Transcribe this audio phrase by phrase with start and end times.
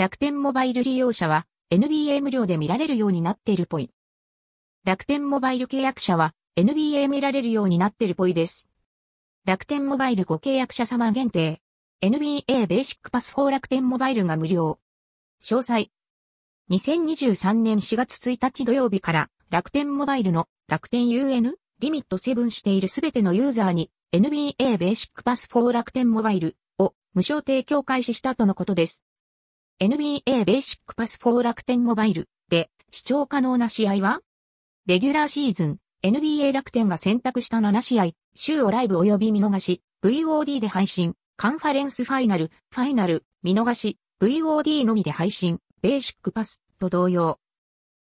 [0.00, 3.90] 楽天モバイル利用者は NBA 無料で見られるようになっているぽい。
[4.82, 8.66] 楽天モバイル契約者は NBA 見られるようになってるぽいです。
[9.44, 11.60] 楽天モバイルご契約者様限定。
[12.02, 14.78] NBA ベーシックパス4楽天モバイルが無料。
[15.42, 15.90] 詳細。
[16.70, 29.04] 2023年4月1日土曜日から楽天モバイルの楽天 UN リミット7しているすべてのユーザーに NBA ベーシックパス4楽天モバイルを無償提供開始したとのことです。
[29.82, 34.20] NBA ベーシックパス4楽天モバイルで視聴可能な試合は？
[34.84, 47.38] レギュラーシーズン NBA 楽天が選択した7試合、週をライブ及び見逃し、VOD で配信、カンファレンスファイナル、ファイナル、見逃し、VOD のみで配信、ベーシックパスと同様、